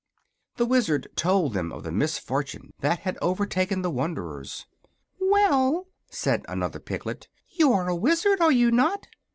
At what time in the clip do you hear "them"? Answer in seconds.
1.53-1.71